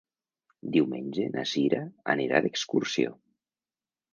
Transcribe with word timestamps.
Diumenge 0.75 1.27
na 1.35 1.45
Cira 1.51 1.81
anirà 2.15 2.41
d'excursió. 2.47 3.17